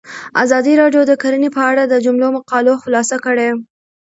[0.43, 3.49] ازادي راډیو د کرهنه په اړه د مجلو مقالو خلاصه کړې.